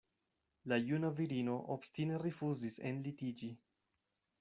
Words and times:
La 0.71 0.79
juna 0.85 1.11
virino 1.19 1.59
obstine 1.75 2.19
rifuzis 2.25 2.83
enlitiĝi. 2.93 3.57